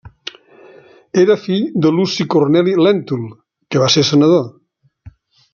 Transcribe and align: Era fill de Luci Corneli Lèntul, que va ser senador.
Era 1.23 1.35
fill 1.41 1.67
de 1.85 1.91
Luci 1.99 2.27
Corneli 2.35 2.75
Lèntul, 2.87 3.23
que 3.69 3.85
va 3.85 3.95
ser 3.97 4.09
senador. 4.13 4.45